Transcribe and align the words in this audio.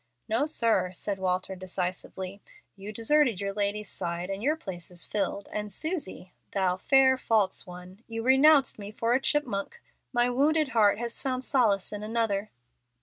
"No, 0.27 0.47
sir," 0.47 0.91
said 0.93 1.19
Walter, 1.19 1.55
decisively. 1.55 2.41
"You 2.75 2.91
deserted 2.91 3.39
your 3.39 3.53
lady's 3.53 3.87
side 3.91 4.31
and 4.31 4.41
your 4.41 4.55
place 4.55 4.89
is 4.89 5.05
filled; 5.05 5.47
and 5.51 5.71
Susie 5.71 6.33
"'Thou 6.53 6.77
fair, 6.77 7.19
false 7.19 7.67
one,' 7.67 8.01
you 8.07 8.23
renounced 8.23 8.79
me 8.79 8.89
for 8.89 9.13
a 9.13 9.21
chipmonk. 9.21 9.79
My 10.11 10.27
wounded 10.27 10.69
heart 10.69 10.97
has 10.97 11.21
found 11.21 11.43
solace 11.43 11.93
in 11.93 12.01
another." 12.01 12.49